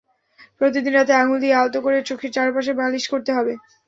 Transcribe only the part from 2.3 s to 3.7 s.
চারপাশে মালিশ করতে হবে।